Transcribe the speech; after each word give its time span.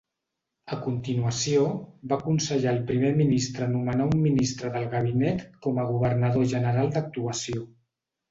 A 0.75 0.77
continuació, 0.83 1.65
va 2.13 2.17
aconsellar 2.21 2.71
al 2.71 2.79
primer 2.87 3.11
ministre 3.19 3.67
a 3.67 3.69
nomenar 3.75 4.07
un 4.15 4.23
ministre 4.23 4.73
del 4.77 4.87
gabinet 4.95 5.43
com 5.67 5.77
a 5.83 5.87
governador 5.93 6.51
general 6.57 6.93
d'actuació. 6.97 7.63